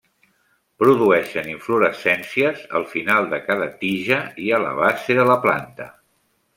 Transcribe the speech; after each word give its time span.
Produeixen 0.83 1.49
inflorescències 1.51 2.65
al 2.81 2.89
final 2.97 3.31
de 3.37 3.43
cada 3.45 3.71
tija 3.85 4.21
i 4.49 4.53
a 4.61 4.65
la 4.69 4.77
base 4.85 5.23
de 5.23 5.31
la 5.35 5.41
planta. 5.49 5.93